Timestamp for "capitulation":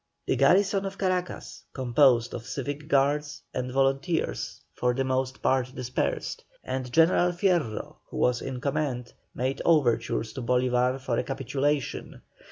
11.23-12.23